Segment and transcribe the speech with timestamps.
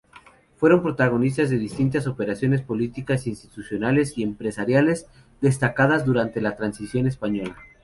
[0.55, 5.05] Fueron protagonistas de distintas operaciones políticas, institucionales y empresariales
[5.41, 7.55] destacadas durante la Transición Española.